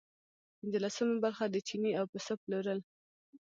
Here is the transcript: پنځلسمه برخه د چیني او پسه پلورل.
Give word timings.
پنځلسمه 0.59 1.15
برخه 1.25 1.45
د 1.49 1.55
چیني 1.67 1.91
او 1.99 2.05
پسه 2.11 2.33
پلورل. 2.41 2.79